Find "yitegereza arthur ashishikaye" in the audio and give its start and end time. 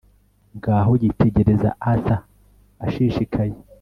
1.03-3.53